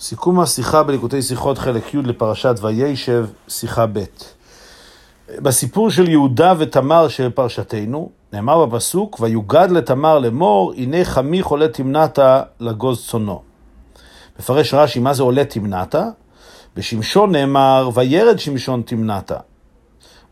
סיכום 0.00 0.40
השיחה 0.40 0.82
בליקוטי 0.82 1.22
שיחות 1.22 1.58
חלק 1.58 1.94
י' 1.94 1.96
לפרשת 1.96 2.54
וישב, 2.62 3.26
שיחה 3.48 3.86
ב'. 3.86 4.04
בסיפור 5.28 5.90
של 5.90 6.08
יהודה 6.08 6.54
ותמר 6.58 7.08
של 7.08 7.30
פרשתנו, 7.30 8.10
נאמר 8.32 8.66
בפסוק, 8.66 9.20
ויוגד 9.20 9.68
לתמר 9.70 10.18
לאמור, 10.18 10.72
הנה 10.76 11.04
חמי 11.04 11.42
חולה 11.42 11.68
תמנתה 11.68 12.42
לגוז 12.60 13.06
צונו. 13.06 13.42
מפרש 14.38 14.74
רש"י, 14.74 15.00
מה 15.00 15.14
זה 15.14 15.22
עולה 15.22 15.44
תמנתה? 15.44 16.04
בשמשון 16.76 17.32
נאמר, 17.32 17.90
וירד 17.94 18.38
שמשון 18.38 18.82
תמנתה. 18.86 19.36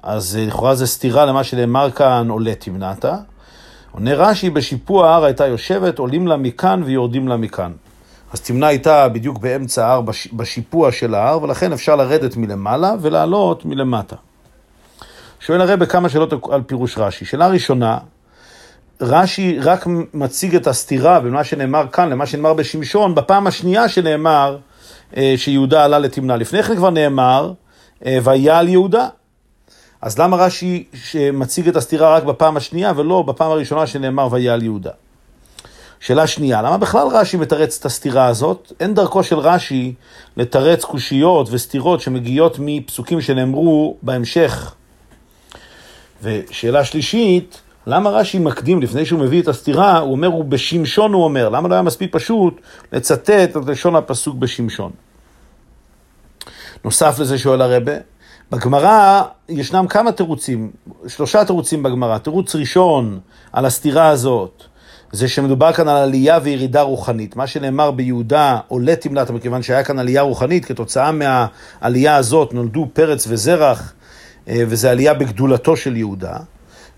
אז 0.03 0.37
אה, 0.37 0.47
לכאורה 0.47 0.75
זה 0.75 0.87
סתירה 0.87 1.27
למה 1.27 1.45
שנאמר 1.45 1.91
כאן, 1.91 2.31
עולה 2.31 2.55
תמנתה. 2.55 3.17
עונה 3.93 4.15
רש"י, 4.15 4.51
בשיפוע 4.51 5.09
ההר 5.09 5.25
הייתה 5.25 5.47
יושבת, 5.47 5.99
עולים 5.99 6.27
לה 6.27 6.37
מכאן 6.37 6.83
ויורדים 6.85 7.29
לה 7.29 7.37
מכאן. 7.37 7.73
אז 8.33 8.41
תמנה 8.41 8.67
הייתה 8.67 9.09
בדיוק 9.09 9.39
באמצע 9.39 9.87
ההר, 9.87 10.01
בשיפוע 10.33 10.93
של 10.93 11.15
ההר, 11.15 11.43
ולכן 11.43 11.73
אפשר 11.73 11.97
לרדת 11.97 12.37
מלמעלה 12.37 12.95
ולעלות 13.01 13.65
מלמטה. 13.65 14.17
שואל 15.41 15.61
הרב 15.61 15.79
בכמה 15.81 16.09
שאלות 16.09 16.33
על 16.51 16.63
פירוש 16.63 16.99
רש"י. 16.99 17.25
שאלה 17.25 17.49
ראשונה, 17.49 17.99
רש"י 19.01 19.59
רק 19.59 19.87
מציג 20.15 20.55
את 20.55 20.67
הסתירה 20.67 21.21
בין 21.21 21.33
מה 21.33 21.45
שנאמר 21.45 21.87
כאן 21.93 22.09
למה 22.09 22.27
שנאמר 22.27 22.55
בשמשון, 22.55 23.15
בפעם 23.15 23.47
השנייה 23.47 23.89
שנאמר 23.89 24.59
אה, 25.17 25.35
שיהודה 25.37 25.85
עלה 25.85 25.99
לתמנה. 25.99 26.37
לפני 26.37 26.63
כן 26.63 26.77
כבר 26.77 26.91
נאמר, 26.91 27.53
אה, 28.07 28.19
והיה 28.23 28.59
על 28.59 28.69
יהודה. 28.69 29.09
אז 30.03 30.19
למה 30.19 30.37
רש"י 30.37 30.85
מציג 31.33 31.69
את 31.69 31.77
הסתירה 31.77 32.17
רק 32.17 32.23
בפעם 32.25 32.57
השנייה 32.57 32.93
ולא 32.97 33.23
בפעם 33.23 33.51
הראשונה 33.51 33.87
שנאמר 33.87 34.29
והיה 34.31 34.55
על 34.55 34.63
יהודה? 34.63 34.91
שאלה 36.01 36.27
שנייה, 36.27 36.63
למה 36.63 36.79
בכלל 36.79 37.07
רש"י 37.13 37.37
מתרץ 37.37 37.79
את 37.79 37.85
הסתירה 37.85 38.27
הזאת? 38.27 38.73
אין 38.81 38.95
דרכו 38.95 39.23
של 39.23 39.39
רש"י 39.39 39.95
לתרץ 40.37 40.85
קושיות 40.85 41.49
וסתירות 41.51 42.01
שמגיעות 42.01 42.57
מפסוקים 42.61 43.21
שנאמרו 43.21 43.97
בהמשך. 44.03 44.75
ושאלה 46.23 46.85
שלישית, 46.85 47.61
למה 47.87 48.11
רש"י 48.11 48.39
מקדים, 48.39 48.83
לפני 48.83 49.07
שהוא 49.07 49.21
מביא 49.21 49.43
את 49.43 49.49
הסתירה, 49.49 49.99
הוא 49.99 50.13
אומר, 50.13 50.29
הוא 50.29 50.45
בשמשון 50.45 51.13
הוא 51.13 51.25
אומר, 51.25 51.49
למה 51.49 51.69
לא 51.69 51.75
היה 51.75 51.83
מספיק 51.83 52.13
פשוט 52.13 52.61
לצטט 52.93 53.31
את 53.57 53.69
לשון 53.69 53.97
הפסוק 53.97 54.37
בשמשון? 54.37 54.91
נוסף 56.85 57.19
לזה 57.19 57.39
שואל 57.39 57.63
הרבה, 57.63 57.93
בגמרא 58.51 59.23
ישנם 59.49 59.87
כמה 59.89 60.13
תירוצים, 60.13 60.71
שלושה 61.07 61.45
תירוצים 61.45 61.83
בגמרא. 61.83 62.19
תירוץ 62.19 62.57
ראשון 62.57 63.21
על 63.53 63.65
הסתירה 63.67 64.09
הזאת, 64.09 64.65
זה 65.13 65.29
שמדובר 65.29 65.73
כאן 65.73 65.89
על 65.89 65.97
עלייה 65.97 66.39
וירידה 66.43 66.83
רוחנית. 66.83 67.37
מה 67.37 67.47
שנאמר 67.47 67.91
ביהודה 67.91 68.59
עולה 68.69 68.97
תמלת, 68.97 69.31
מכיוון 69.31 69.63
שהיה 69.63 69.85
כאן 69.85 69.99
עלייה 69.99 70.23
רוחנית, 70.23 70.65
כתוצאה 70.65 71.13
מהעלייה 71.13 72.17
הזאת 72.17 72.55
נולדו 72.55 72.89
פרץ 72.93 73.27
וזרח, 73.29 73.93
אה, 74.49 74.63
וזו 74.69 74.89
עלייה 74.89 75.15
בגדולתו 75.15 75.77
של 75.77 75.97
יהודה. 75.97 76.37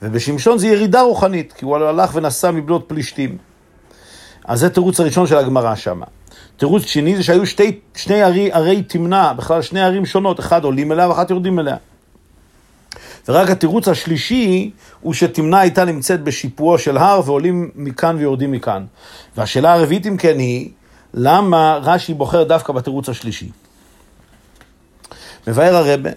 ובשמשון 0.03 0.59
זה 0.59 0.67
ירידה 0.67 1.03
רוחנית, 1.03 1.53
כי 1.53 1.65
הוא 1.65 1.77
הלך 1.77 2.11
ונסע 2.15 2.51
מבנות 2.51 2.85
פלישתים. 2.87 3.39
אז 4.45 4.61
זה 4.61 4.71
תירוץ 4.71 5.01
הראשון 5.01 5.27
של 5.27 5.37
הגמרא 5.37 5.75
שמה. 5.75 6.07
תירוץ 6.57 6.83
שני 6.83 7.17
זה 7.17 7.23
שהיו 7.23 7.47
שתי, 7.47 7.81
שני 7.97 8.23
ערי, 8.23 8.53
ערי 8.53 8.83
תמנע, 8.83 9.33
בכלל 9.33 9.63
שני 9.63 9.81
ערים 9.81 10.07
שונות, 10.07 10.41
אחד 10.41 10.65
עולים 10.65 10.93
אליה 10.93 11.09
ואחת 11.09 11.31
יורדים 11.31 11.59
אליה. 11.59 11.77
ורק 13.29 13.51
התירוץ 13.51 13.89
השלישי 13.89 14.71
הוא 15.01 15.15
שתמנע 15.15 15.59
הייתה 15.59 15.85
נמצאת 15.85 16.23
בשיפועו 16.23 16.79
של 16.79 16.97
הר 16.97 17.21
ועולים 17.25 17.71
מכאן 17.75 18.17
ויורדים 18.19 18.53
מכאן. 18.53 18.85
והשאלה 19.37 19.75
הרביעית 19.75 20.07
אם 20.07 20.17
כן 20.17 20.39
היא, 20.39 20.71
למה 21.15 21.79
רש"י 21.83 22.15
בוחר 22.15 22.43
דווקא 22.43 22.73
בתירוץ 22.73 23.09
השלישי? 23.09 23.49
מבאר 25.47 25.77
הרבה 25.77 26.11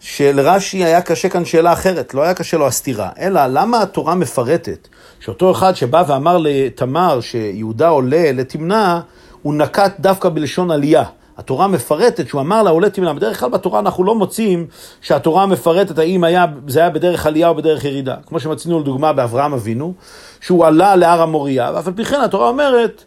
שלרש"י 0.00 0.84
היה 0.84 1.02
קשה 1.02 1.28
כאן 1.28 1.44
שאלה 1.44 1.72
אחרת, 1.72 2.14
לא 2.14 2.22
היה 2.22 2.34
קשה 2.34 2.56
לו 2.56 2.66
הסתירה, 2.66 3.10
אלא 3.18 3.46
למה 3.46 3.82
התורה 3.82 4.14
מפרטת 4.14 4.88
שאותו 5.20 5.52
אחד 5.52 5.76
שבא 5.76 6.04
ואמר 6.08 6.38
לתמר 6.40 7.20
שיהודה 7.20 7.88
עולה 7.88 8.32
לתמנע, 8.32 9.00
הוא 9.42 9.54
נקט 9.54 10.00
דווקא 10.00 10.28
בלשון 10.28 10.70
עלייה. 10.70 11.04
התורה 11.40 11.66
מפרטת 11.66 12.28
שהוא 12.28 12.40
אמר 12.40 12.62
לה 12.62 12.70
עולה 12.70 12.90
תמנע. 12.90 13.12
בדרך 13.12 13.40
כלל 13.40 13.48
בתורה 13.48 13.80
אנחנו 13.80 14.04
לא 14.04 14.14
מוצאים 14.14 14.66
שהתורה 15.00 15.46
מפרטת 15.46 15.98
האם 15.98 16.24
היה, 16.24 16.46
זה 16.66 16.80
היה 16.80 16.90
בדרך 16.90 17.26
עלייה 17.26 17.48
או 17.48 17.54
בדרך 17.54 17.84
ירידה. 17.84 18.16
כמו 18.26 18.40
שמצינו 18.40 18.80
לדוגמה 18.80 19.12
באברהם 19.12 19.52
אבינו, 19.52 19.94
שהוא 20.40 20.66
עלה 20.66 20.96
להר 20.96 21.22
המוריה, 21.22 21.72
ואף 21.74 21.86
על 21.86 21.92
פי 21.92 22.04
כן 22.04 22.20
התורה 22.20 22.48
אומרת, 22.48 23.04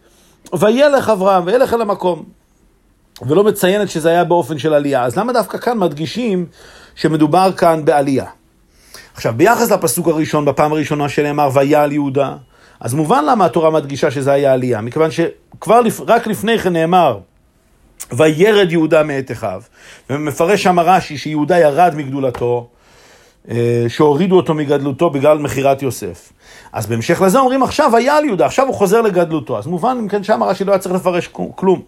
וילך 0.59 1.09
אברהם, 1.09 1.43
וילך 1.45 1.73
אל 1.73 1.81
המקום. 1.81 2.23
ולא 3.21 3.43
מציינת 3.43 3.89
שזה 3.89 4.09
היה 4.09 4.23
באופן 4.23 4.57
של 4.57 4.73
עלייה. 4.73 5.03
אז 5.03 5.17
למה 5.17 5.33
דווקא 5.33 5.57
כאן 5.57 5.77
מדגישים 5.77 6.45
שמדובר 6.95 7.51
כאן 7.57 7.85
בעלייה? 7.85 8.25
עכשיו, 9.13 9.33
ביחס 9.37 9.71
לפסוק 9.71 10.07
הראשון, 10.07 10.45
בפעם 10.45 10.71
הראשונה 10.71 11.09
שנאמר, 11.09 11.49
ויה 11.53 11.83
על 11.83 11.91
יהודה, 11.91 12.35
אז 12.79 12.93
מובן 12.93 13.25
למה 13.25 13.45
התורה 13.45 13.69
מדגישה 13.69 14.11
שזה 14.11 14.31
היה 14.31 14.53
עלייה, 14.53 14.81
מכיוון 14.81 15.09
שכבר 15.11 15.81
לפ... 15.81 16.01
רק 16.07 16.27
לפני 16.27 16.57
כן 16.59 16.73
נאמר, 16.73 17.19
וירד 18.17 18.71
יהודה 18.71 19.03
מאת 19.03 19.31
אחיו, 19.31 19.61
ומפרש 20.09 20.63
שם 20.63 20.79
רש"י 20.79 21.17
שיהודה 21.17 21.59
ירד 21.59 21.93
מגדולתו, 21.95 22.67
אה, 23.49 23.85
שהורידו 23.87 24.35
אותו 24.35 24.53
מגדלותו 24.53 25.09
בגלל 25.09 25.37
מכירת 25.37 25.81
יוסף. 25.81 26.33
אז 26.73 26.85
בהמשך 26.85 27.21
לזה 27.21 27.39
אומרים 27.39 27.63
עכשיו 27.63 27.95
היה 27.95 28.17
על 28.17 28.25
יהודה, 28.25 28.45
עכשיו 28.45 28.65
הוא 28.67 28.75
חוזר 28.75 29.01
לגדלותו. 29.01 29.57
אז 29.57 29.67
מובן, 29.67 29.97
אם 30.01 30.07
כן, 30.07 30.23
שם 30.23 30.43
רש"י 30.43 30.63
לא 30.63 30.71
היה 30.71 30.79
צריך 30.79 30.95
לפרש 30.95 31.29
כלום. 31.55 31.81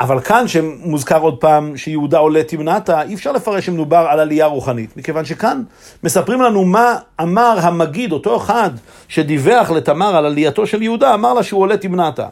אבל 0.00 0.20
כאן 0.20 0.48
שמוזכר 0.48 1.20
עוד 1.20 1.36
פעם 1.36 1.76
שיהודה 1.76 2.18
עולה 2.18 2.42
תמנתה, 2.42 3.02
אי 3.02 3.14
אפשר 3.14 3.32
לפרש 3.32 3.66
שמדובר 3.66 4.06
על 4.10 4.20
עלייה 4.20 4.46
רוחנית, 4.46 4.96
מכיוון 4.96 5.24
שכאן 5.24 5.62
מספרים 6.04 6.40
לנו 6.40 6.64
מה 6.64 6.96
אמר 7.22 7.58
המגיד, 7.60 8.12
אותו 8.12 8.36
אחד 8.36 8.70
שדיווח 9.08 9.70
לתמר 9.70 10.16
על 10.16 10.26
עלייתו 10.26 10.66
של 10.66 10.82
יהודה, 10.82 11.14
אמר 11.14 11.34
לה 11.34 11.42
שהוא 11.42 11.60
עולה 11.60 11.76
תמנתה. 11.76 12.28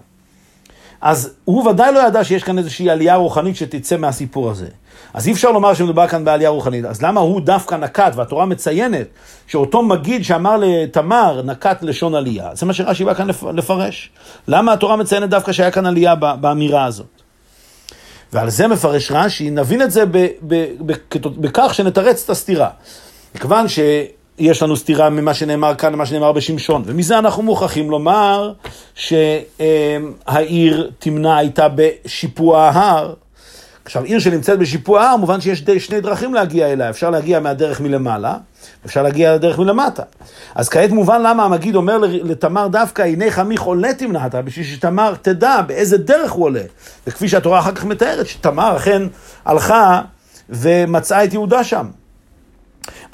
אז 1.04 1.34
הוא 1.44 1.69
ודאי 1.69 1.92
לא 1.92 2.06
ידע 2.06 2.25
שיש 2.25 2.44
כאן 2.44 2.59
איזושהי 2.59 2.91
עלייה 2.91 3.15
רוחנית 3.15 3.56
שתצא 3.56 3.97
מהסיפור 3.97 4.50
הזה. 4.50 4.66
אז 5.15 5.26
אי 5.26 5.32
אפשר 5.32 5.50
לומר 5.50 5.75
שמדובר 5.75 6.09
כאן 6.09 6.25
בעלייה 6.25 6.50
רוחנית. 6.50 6.84
אז 6.84 7.03
למה 7.03 7.20
הוא 7.20 7.41
דווקא 7.41 7.75
נקט, 7.75 8.12
והתורה 8.15 8.47
מציינת, 8.47 9.06
שאותו 9.47 9.82
מגיד 9.82 10.25
שאמר 10.25 10.56
לתמר 10.56 11.42
נקט 11.44 11.82
לשון 11.82 12.15
עלייה? 12.15 12.50
זה 12.53 12.66
מה 12.66 12.72
שרש"י 12.72 13.04
בא 13.04 13.15
כאן 13.15 13.28
לפרש. 13.54 14.10
למה 14.48 14.72
התורה 14.72 14.97
מציינת 14.97 15.31
דווקא 15.31 15.53
שהיה 15.53 15.70
כאן 15.70 15.87
עלייה 15.87 16.15
באמירה 16.15 16.84
הזאת? 16.84 17.22
ועל 18.32 18.50
זה 18.50 18.69
מפרש 18.69 19.12
רש"י, 19.12 19.50
נבין 19.50 19.82
את 19.82 19.91
זה 19.91 20.04
בכך 21.22 21.75
שנתרץ 21.75 22.25
את 22.25 22.31
הסתירה. 22.31 22.69
מכיוון 23.34 23.66
שיש 24.39 24.62
לנו 24.62 24.77
סתירה 24.77 25.11
ממה 25.11 25.34
שנאמר 25.34 25.75
כאן 25.75 25.93
למה 25.93 26.06
שנאמר 26.06 26.33
בשמשון, 26.33 26.83
ומזה 26.87 27.19
אנחנו 27.19 27.43
מוכרחים 27.43 27.91
לומר 27.91 28.53
שהעיר 28.95 30.91
תמנע 30.99 31.37
הייתה 31.37 31.67
בשיפוע 31.75 32.62
ההר. 32.62 33.15
עכשיו, 33.84 34.05
עיר 34.05 34.19
שנמצאת 34.19 34.59
בשיפוע 34.59 35.03
ההר, 35.03 35.17
מובן 35.17 35.41
שיש 35.41 35.65
די, 35.65 35.81
שני 35.81 36.00
דרכים 36.00 36.34
להגיע 36.34 36.72
אליה. 36.72 36.91
אפשר 36.91 37.11
להגיע 37.11 37.41
מהדרך 37.41 37.81
מלמעלה, 37.81 38.37
אפשר 38.87 39.03
להגיע 39.03 39.34
לדרך 39.34 39.59
מלמטה. 39.59 40.03
אז 40.55 40.69
כעת 40.69 40.91
מובן 40.91 41.22
למה 41.22 41.45
המגיד 41.45 41.77
אומר 41.77 41.99
לתמר 42.01 42.66
דווקא, 42.69 43.03
הנה 43.03 43.31
חמיך 43.31 43.62
עולה 43.62 43.95
תמנעת, 43.95 44.34
בשביל 44.34 44.66
שתמר 44.66 45.15
תדע 45.22 45.61
באיזה 45.66 45.99
דרך 45.99 46.33
הוא 46.33 46.45
עולה. 46.45 46.62
וכפי 47.06 47.28
שהתורה 47.28 47.59
אחר 47.59 47.72
כך 47.72 47.84
מתארת, 47.84 48.27
שתמר 48.27 48.77
אכן 48.77 49.03
הלכה 49.45 50.01
ומצאה 50.49 51.25
את 51.25 51.33
יהודה 51.33 51.65
שם. 51.65 51.87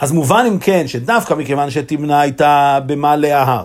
אז 0.01 0.13
מובן 0.13 0.45
אם 0.49 0.59
כן, 0.59 0.89
שדווקא 0.89 1.35
מכיוון 1.35 1.71
שתמנה 1.71 2.21
הייתה 2.21 2.79
במעלה 2.87 3.43
ההר, 3.43 3.65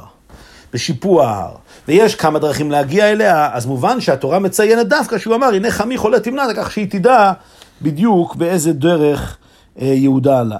בשיפוע 0.73 1.27
ההר, 1.27 1.55
ויש 1.87 2.15
כמה 2.15 2.39
דרכים 2.39 2.71
להגיע 2.71 3.11
אליה, 3.11 3.49
אז 3.53 3.65
מובן 3.65 4.01
שהתורה 4.01 4.39
מציינת 4.39 4.87
דווקא 4.87 5.17
שהוא 5.17 5.35
אמר, 5.35 5.47
הנה 5.47 5.71
חמי 5.71 5.97
חולה 5.97 6.19
תמנה, 6.19 6.43
כך 6.55 6.71
שהיא 6.71 6.89
תדע 6.89 7.31
בדיוק 7.81 8.35
באיזה 8.35 8.73
דרך 8.73 9.37
אה, 9.81 9.85
יהודה 9.87 10.39
עלה. 10.39 10.57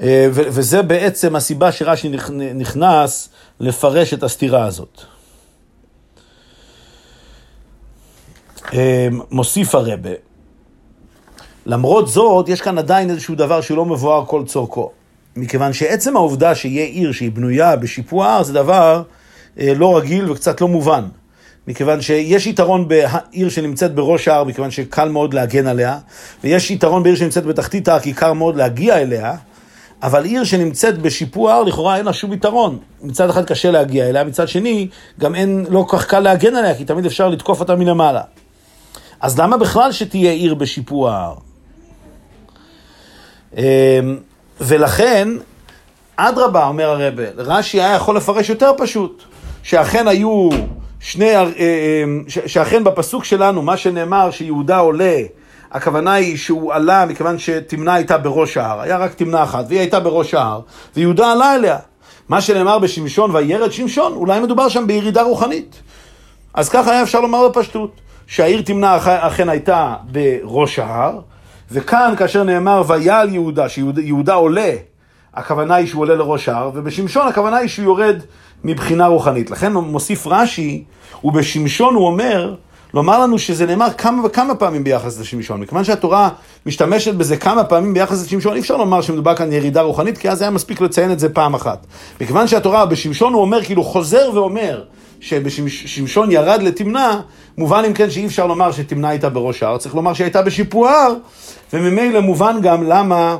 אה, 0.00 0.26
וזה 0.30 0.82
בעצם 0.82 1.36
הסיבה 1.36 1.72
שרש"י 1.72 2.08
נכנס 2.54 3.28
לפרש 3.60 4.14
את 4.14 4.22
הסתירה 4.22 4.64
הזאת. 4.64 5.00
אה, 8.74 9.08
מוסיף 9.30 9.74
הרבה, 9.74 10.10
למרות 11.66 12.08
זאת, 12.08 12.48
יש 12.48 12.60
כאן 12.60 12.78
עדיין 12.78 13.10
איזשהו 13.10 13.34
דבר 13.34 13.60
שהוא 13.60 13.76
לא 13.76 13.84
מבואר 13.84 14.24
כל 14.26 14.42
צורכו. 14.46 14.90
מכיוון 15.36 15.72
שעצם 15.72 16.16
העובדה 16.16 16.54
שיהיה 16.54 16.84
עיר 16.84 17.12
שהיא 17.12 17.30
בנויה 17.30 17.76
בשיפוע 17.76 18.28
הר 18.28 18.42
זה 18.42 18.52
דבר 18.52 19.02
אה, 19.60 19.72
לא 19.76 19.96
רגיל 19.96 20.30
וקצת 20.30 20.60
לא 20.60 20.68
מובן. 20.68 21.04
מכיוון 21.68 22.00
שיש 22.00 22.46
יתרון 22.46 22.88
בעיר 22.88 23.48
שנמצאת 23.48 23.94
בראש 23.94 24.28
ההר, 24.28 24.44
מכיוון 24.44 24.70
שקל 24.70 25.08
מאוד 25.08 25.34
להגן 25.34 25.66
עליה, 25.66 25.98
ויש 26.44 26.70
יתרון 26.70 27.02
בעיר 27.02 27.16
שנמצאת 27.16 27.44
בתחתית 27.44 27.88
ההר, 27.88 28.00
כי 28.00 28.12
קר 28.12 28.32
מאוד 28.32 28.56
להגיע 28.56 28.98
אליה, 28.98 29.34
אבל 30.02 30.24
עיר 30.24 30.44
שנמצאת 30.44 30.98
בשיפוע 30.98 31.54
הר, 31.54 31.62
לכאורה 31.62 31.96
אין 31.96 32.04
לה 32.04 32.12
שום 32.12 32.32
יתרון. 32.32 32.78
מצד 33.02 33.30
אחד 33.30 33.44
קשה 33.44 33.70
להגיע 33.70 34.08
אליה, 34.08 34.24
מצד 34.24 34.48
שני, 34.48 34.88
גם 35.20 35.34
אין, 35.34 35.66
לא 35.68 35.84
כל 35.88 35.98
כך 35.98 36.06
קל 36.06 36.20
להגן 36.20 36.56
עליה, 36.56 36.74
כי 36.74 36.84
תמיד 36.84 37.06
אפשר 37.06 37.28
לתקוף 37.28 37.60
אותה 37.60 37.76
מלמעלה. 37.76 38.22
אז 39.20 39.38
למה 39.38 39.56
בכלל 39.56 39.92
שתהיה 39.92 40.32
עיר 40.32 40.54
בשיפוע 40.54 41.12
ההר? 41.12 41.34
אמ, 43.56 44.16
ולכן, 44.60 45.28
אדרבה, 46.16 46.66
אומר 46.66 46.88
הרבה, 46.88 47.22
רש"י 47.36 47.80
היה 47.80 47.94
יכול 47.94 48.16
לפרש 48.16 48.48
יותר 48.48 48.72
פשוט, 48.76 49.22
שאכן 49.62 50.08
היו 50.08 50.48
שני, 51.00 51.36
אה, 51.36 51.42
אה, 51.42 52.04
שאכן 52.46 52.84
בפסוק 52.84 53.24
שלנו, 53.24 53.62
מה 53.62 53.76
שנאמר 53.76 54.30
שיהודה 54.30 54.78
עולה, 54.78 55.16
הכוונה 55.72 56.12
היא 56.12 56.36
שהוא 56.36 56.72
עלה 56.72 57.06
מכיוון 57.06 57.38
שתמנה 57.38 57.94
הייתה 57.94 58.18
בראש 58.18 58.56
ההר, 58.56 58.80
היה 58.80 58.96
רק 58.96 59.14
תמנה 59.14 59.42
אחת, 59.42 59.64
והיא 59.68 59.80
הייתה 59.80 60.00
בראש 60.00 60.34
ההר, 60.34 60.60
ויהודה 60.96 61.32
עלה 61.32 61.54
אליה. 61.54 61.78
מה 62.28 62.40
שנאמר 62.40 62.78
בשמשון 62.78 63.30
וירד 63.36 63.72
שמשון, 63.72 64.12
אולי 64.12 64.40
מדובר 64.40 64.68
שם 64.68 64.86
בירידה 64.86 65.22
רוחנית. 65.22 65.82
אז 66.54 66.68
ככה 66.68 66.90
היה 66.90 67.02
אפשר 67.02 67.20
לומר 67.20 67.48
בפשטות, 67.48 68.00
שהעיר 68.26 68.62
תמנה 68.62 68.98
אכן 69.26 69.48
הייתה 69.48 69.94
בראש 70.12 70.78
ההר, 70.78 71.20
וכאן 71.70 72.14
כאשר 72.16 72.42
נאמר 72.42 72.82
ויעל 72.86 73.34
יהודה, 73.34 73.68
שיהודה 73.68 74.34
עולה, 74.34 74.72
הכוונה 75.34 75.74
היא 75.74 75.86
שהוא 75.86 76.02
עולה 76.02 76.14
לראש 76.14 76.48
ההר, 76.48 76.70
ובשמשון 76.74 77.28
הכוונה 77.28 77.56
היא 77.56 77.68
שהוא 77.68 77.84
יורד 77.84 78.16
מבחינה 78.64 79.06
רוחנית. 79.06 79.50
לכן 79.50 79.72
מוסיף 79.72 80.26
רש"י, 80.26 80.84
ובשמשון 81.24 81.94
הוא 81.94 82.06
אומר, 82.06 82.54
לומר 82.94 83.20
לנו 83.20 83.38
שזה 83.38 83.66
נאמר 83.66 83.90
כמה 83.98 84.26
וכמה 84.26 84.54
פעמים 84.54 84.84
ביחס 84.84 85.20
לשמשון. 85.20 85.60
מכיוון 85.60 85.84
שהתורה 85.84 86.28
משתמשת 86.66 87.14
בזה 87.14 87.36
כמה 87.36 87.64
פעמים 87.64 87.94
ביחס 87.94 88.24
לשמשון, 88.24 88.54
אי 88.54 88.60
אפשר 88.60 88.76
לומר 88.76 89.00
שמדובר 89.00 89.36
כאן 89.36 89.52
ירידה 89.52 89.80
רוחנית, 89.80 90.18
כי 90.18 90.30
אז 90.30 90.42
היה 90.42 90.50
מספיק 90.50 90.80
לציין 90.80 91.12
את 91.12 91.18
זה 91.18 91.28
פעם 91.28 91.54
אחת. 91.54 91.86
מכיוון 92.20 92.46
שהתורה 92.48 92.86
בשמשון 92.86 93.32
הוא 93.32 93.42
אומר, 93.42 93.64
כאילו 93.64 93.84
חוזר 93.84 94.30
ואומר, 94.34 94.82
שבשמשון 95.24 96.30
ירד 96.30 96.62
לתמנה, 96.62 97.20
מובן 97.58 97.82
אם 97.86 97.92
כן 97.92 98.10
שאי 98.10 98.26
אפשר 98.26 98.46
לומר 98.46 98.72
שתמנה 98.72 99.08
הייתה 99.08 99.28
בראש 99.28 99.62
ההר, 99.62 99.78
צריך 99.78 99.94
לומר 99.94 100.14
שהייתה 100.14 100.42
בשיפוע 100.42 100.90
הר, 100.90 101.14
וממילא 101.72 102.20
מובן 102.20 102.56
גם 102.62 102.82
למה 102.82 103.36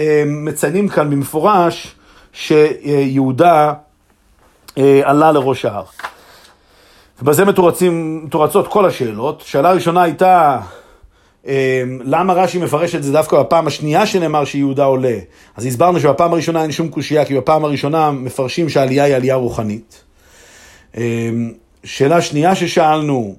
אה, 0.00 0.22
מציינים 0.26 0.88
כאן 0.88 1.10
במפורש 1.10 1.94
שיהודה 2.32 3.72
אה, 4.78 5.00
עלה 5.04 5.32
לראש 5.32 5.64
ההר. 5.64 5.84
ובזה 7.22 7.44
מתורצים, 7.44 8.24
מתורצות 8.24 8.68
כל 8.68 8.86
השאלות. 8.86 9.40
שאלה 9.46 9.72
ראשונה 9.72 10.02
הייתה, 10.02 10.58
אה, 11.46 11.82
למה 12.04 12.32
רש"י 12.32 12.58
מפרש 12.58 12.94
את 12.94 13.02
זה 13.02 13.12
דווקא 13.12 13.42
בפעם 13.42 13.66
השנייה 13.66 14.06
שנאמר 14.06 14.44
שיהודה 14.44 14.84
עולה? 14.84 15.18
אז 15.56 15.66
הסברנו 15.66 16.00
שבפעם 16.00 16.32
הראשונה 16.32 16.62
אין 16.62 16.72
שום 16.72 16.88
קושייה, 16.88 17.24
כי 17.24 17.36
בפעם 17.36 17.64
הראשונה 17.64 18.10
מפרשים 18.10 18.68
שהעלייה 18.68 19.04
היא 19.04 19.14
עלייה 19.14 19.34
רוחנית. 19.34 20.11
אה, 20.96 21.30
שאלה 21.84 22.20
שנייה 22.20 22.54
ששאלנו, 22.54 23.34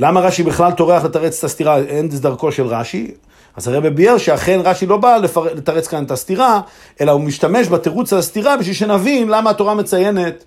למה 0.00 0.20
רש"י 0.20 0.42
בכלל 0.42 0.72
טורח 0.72 1.04
לתרץ 1.04 1.38
את 1.38 1.44
הסתירה? 1.44 1.78
אין 1.78 2.08
דרכו 2.08 2.52
של 2.52 2.66
רש"י. 2.66 3.10
אז 3.56 3.68
הרב 3.68 3.88
ביאר 3.88 4.18
שאכן 4.18 4.60
רש"י 4.64 4.86
לא 4.86 4.96
בא 4.96 5.16
לפר... 5.16 5.54
לתרץ 5.54 5.88
כאן 5.88 6.04
את 6.04 6.10
הסתירה, 6.10 6.60
אלא 7.00 7.10
הוא 7.12 7.20
משתמש 7.20 7.68
בתירוץ 7.68 8.12
הסתירה 8.12 8.56
בשביל 8.56 8.74
שנבין 8.74 9.28
למה 9.28 9.50
התורה 9.50 9.74
מציינת 9.74 10.44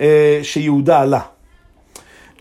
אה, 0.00 0.40
שיהודה 0.42 1.00
עלה. 1.00 1.20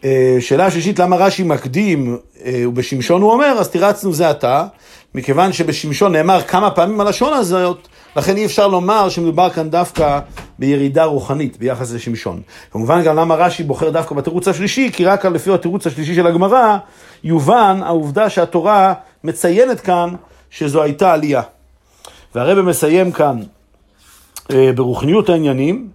אה, 0.04 0.38
שאלה 0.40 0.72
שלישית, 0.72 1.00
למה 1.00 1.16
רש"י 1.16 1.44
מקדים 1.44 2.18
אה, 2.46 2.63
ובשמשון 2.68 3.22
הוא 3.22 3.31
אומר, 3.31 3.56
אז 3.60 3.69
תירצנו 3.69 4.13
זה 4.13 4.30
עתה, 4.30 4.66
מכיוון 5.16 5.54
שבשמשון 5.54 6.12
נאמר 6.12 6.42
כמה 6.42 6.72
פעמים 6.72 7.01
הלשון 7.01 7.34
הזאת, 7.34 7.88
לכן 8.16 8.38
אי 8.38 8.46
אפשר 8.46 8.68
לומר 8.68 9.10
שמדובר 9.10 9.50
כאן 9.50 9.70
דווקא 9.70 10.20
בירידה 10.60 11.04
רוחנית 11.04 11.58
ביחס 11.58 11.94
לשמשון. 11.94 12.42
כמובן 12.72 13.04
גם 13.04 13.16
למה 13.16 13.36
רש"י 13.36 13.64
בוחר 13.64 13.90
דווקא 13.90 14.16
בתירוץ 14.16 14.48
השלישי, 14.48 14.92
כי 14.94 15.06
רק 15.06 15.26
לפי 15.26 15.54
התירוץ 15.54 15.88
השלישי 15.88 16.16
של 16.16 16.28
הגמרא, 16.28 16.78
יובן 17.24 17.80
העובדה 17.84 18.30
שהתורה 18.30 18.94
מציינת 19.24 19.80
כאן 19.80 20.16
שזו 20.50 20.84
הייתה 20.84 21.14
עלייה. 21.14 21.42
והרבא 22.36 22.62
מסיים 22.62 23.12
כאן 23.12 23.40
אה, 24.52 24.72
ברוחניות 24.76 25.30
העניינים, 25.30 25.90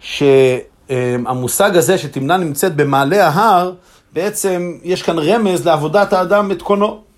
שהמושג 0.00 1.76
הזה 1.76 1.98
שתמנה 1.98 2.36
נמצאת 2.36 2.76
במעלה 2.76 3.28
ההר, 3.28 3.72
בעצם 4.12 4.78
יש 4.82 5.02
כאן 5.02 5.18
רמז 5.18 5.66
לעבודת 5.66 6.12
האדם 6.12 6.50
את 6.50 6.62
קונו. 6.62 7.09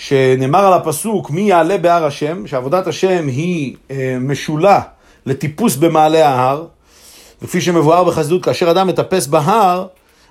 שנאמר 0.00 0.66
על 0.66 0.72
הפסוק, 0.72 1.30
מי 1.30 1.40
יעלה 1.40 1.78
בהר 1.78 2.04
השם, 2.04 2.46
שעבודת 2.46 2.86
השם 2.86 3.26
היא 3.26 3.76
אה, 3.90 4.16
משולה 4.20 4.80
לטיפוס 5.26 5.76
במעלה 5.76 6.28
ההר, 6.28 6.64
וכפי 7.42 7.60
שמבואר 7.60 8.04
בחסידות, 8.04 8.44
כאשר 8.44 8.70
אדם 8.70 8.86
מטפס 8.86 9.26
בהר, 9.26 9.86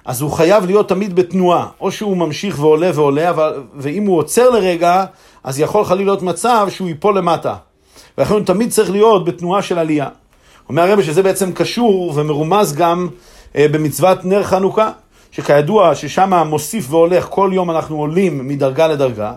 אז 0.06 0.22
הוא 0.22 0.32
חייב 0.32 0.66
להיות 0.66 0.90
תמיד 0.90 1.16
בתנועה, 1.16 1.68
או 1.82 1.92
שהוא 1.92 2.18
ממשיך 2.18 2.60
ועולה 2.60 2.92
ועולה, 2.94 3.30
אבל, 3.30 3.64
ואם 3.76 4.06
הוא 4.06 4.18
עוצר 4.18 4.50
לרגע, 4.50 5.06
אז 5.44 5.60
יכול 5.60 5.86
חלילה 5.86 6.06
להיות 6.06 6.22
מצב 6.22 6.68
שהוא 6.70 6.88
ייפול 6.88 7.18
למטה. 7.18 7.56
ולכן 8.18 8.34
הוא 8.34 8.46
תמיד 8.46 8.72
צריך 8.72 8.92
להיות 8.92 9.26
בתנועה 9.26 9.62
של 9.62 9.80
עלייה. 9.80 10.08
אומר 10.70 10.82
הרב 10.82 11.02
שזה 11.02 11.24
בעצם 11.24 11.52
קשור 11.52 12.14
ומרומז 12.16 12.76
גם 12.76 13.08
אה, 13.56 13.66
במצוות 13.72 14.26
נר 14.26 14.44
חנוכה, 14.44 14.92
שכידוע 15.32 15.96
ששם 15.96 16.34
מוסיף 16.34 16.86
והולך, 16.90 17.28
כל 17.30 17.52
יום 17.54 17.72
אנחנו 17.72 17.98
עולים 17.98 18.48
מדרגה 18.48 18.88
לדרגה, 18.88 19.34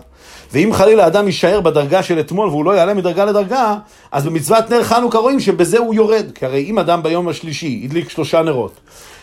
ואם 0.51 0.69
חלילה 0.73 1.07
אדם 1.07 1.25
יישאר 1.25 1.61
בדרגה 1.61 2.03
של 2.03 2.19
אתמול 2.19 2.49
והוא 2.49 2.65
לא 2.65 2.71
יעלה 2.71 2.93
מדרגה 2.93 3.25
לדרגה, 3.25 3.75
אז 4.11 4.25
במצוות 4.25 4.69
נר 4.69 4.83
חנוכה 4.83 5.17
רואים 5.17 5.39
שבזה 5.39 5.77
הוא 5.77 5.95
יורד. 5.95 6.25
כי 6.35 6.45
הרי 6.45 6.63
אם 6.63 6.79
אדם 6.79 7.03
ביום 7.03 7.27
השלישי 7.27 7.81
הדליק 7.83 8.09
שלושה 8.09 8.41
נרות, 8.41 8.79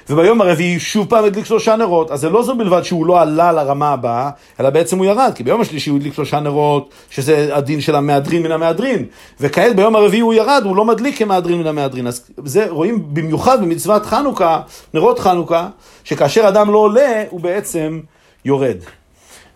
וביום 0.08 0.40
הרביעי 0.40 0.80
שוב 0.80 1.06
פעם 1.08 1.24
הדליק 1.24 1.44
שלושה 1.44 1.76
נרות, 1.76 2.10
אז 2.10 2.20
זה 2.20 2.30
לא 2.30 2.42
זו 2.42 2.54
בלבד 2.54 2.82
שהוא 2.82 3.06
לא 3.06 3.20
עלה 3.20 3.52
לרמה 3.52 3.92
הבאה, 3.92 4.30
אלא 4.60 4.70
בעצם 4.70 4.98
הוא 4.98 5.06
ירד, 5.06 5.32
כי 5.34 5.42
ביום 5.42 5.60
השלישי 5.60 5.90
הוא 5.90 5.98
הדליק 5.98 6.14
שלושה 6.14 6.40
נרות, 6.40 6.90
שזה 7.10 7.56
הדין 7.56 7.80
של 7.80 7.96
המהדרין 7.96 8.42
מן 8.42 8.52
המהדרין, 8.52 9.04
וכעת 9.40 9.76
ביום 9.76 9.96
הרביעי 9.96 10.20
הוא 10.20 10.34
ירד, 10.34 10.62
הוא 10.64 10.76
לא 10.76 10.84
מדליק 10.84 11.18
כמהדרין 11.18 11.58
מן 11.58 11.66
המהדרין. 11.66 12.06
אז 12.06 12.30
זה 12.44 12.66
רואים 12.68 13.04
במיוחד 13.12 13.62
במצוות 13.62 14.06
חנוכה, 14.06 14.60
נרות 14.94 15.18
חנוכה, 15.18 15.68
שכאשר 16.04 16.48
אדם 16.48 16.72
לא 16.72 16.78
עולה, 16.78 17.24
הוא 17.30 17.40
בעצם 17.40 18.00
יורד. 18.44 18.76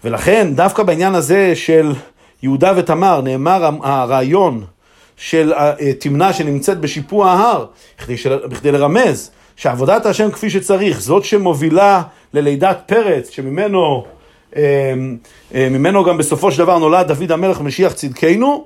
ולכן, 0.04 0.54
דווקא 0.54 0.82
בעניין 0.82 1.14
הזה 1.14 1.52
של 1.54 1.92
יהודה 2.42 2.72
ותמר, 2.76 3.20
נאמר 3.20 3.70
הרעיון 3.82 4.64
של 5.16 5.52
תמנה 5.98 6.32
שנמצאת 6.32 6.80
בשיפוע 6.80 7.30
ההר, 7.30 7.66
בכדי 8.48 8.72
לרמז 8.72 9.30
שעבודת 9.56 10.06
השם 10.06 10.30
כפי 10.30 10.50
שצריך, 10.50 11.00
זאת 11.00 11.24
שמובילה 11.24 12.02
ללידת 12.34 12.78
פרץ, 12.86 13.30
שממנו 13.30 14.04
אמ, 14.56 14.62
אמ, 15.54 15.72
ממנו 15.72 16.04
גם 16.04 16.18
בסופו 16.18 16.52
של 16.52 16.58
דבר 16.58 16.78
נולד 16.78 17.08
דוד 17.08 17.32
המלך 17.32 17.60
משיח 17.60 17.92
צדקנו, 17.92 18.64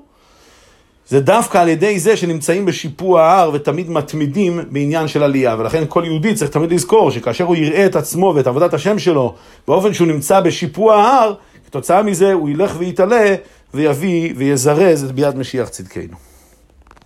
זה 1.08 1.20
דווקא 1.20 1.58
על 1.58 1.68
ידי 1.68 1.98
זה 1.98 2.16
שנמצאים 2.16 2.66
בשיפוע 2.66 3.22
ההר 3.22 3.50
ותמיד 3.54 3.90
מתמידים 3.90 4.60
בעניין 4.70 5.08
של 5.08 5.22
עלייה. 5.22 5.56
ולכן 5.58 5.84
כל 5.88 6.02
יהודי 6.06 6.34
צריך 6.34 6.50
תמיד 6.50 6.72
לזכור 6.72 7.10
שכאשר 7.10 7.44
הוא 7.44 7.56
יראה 7.56 7.86
את 7.86 7.96
עצמו 7.96 8.32
ואת 8.36 8.46
עבודת 8.46 8.74
השם 8.74 8.98
שלו 8.98 9.34
באופן 9.68 9.94
שהוא 9.94 10.06
נמצא 10.06 10.40
בשיפוע 10.40 10.96
ההר, 10.96 11.34
כתוצאה 11.66 12.02
מזה 12.02 12.32
הוא 12.32 12.48
ילך 12.48 12.74
ויתעלה 12.78 13.34
ויביא 13.74 14.32
ויזרז 14.36 15.04
את 15.04 15.12
ביאת 15.12 15.34
משיח 15.34 15.68
צדקנו. 15.68 16.27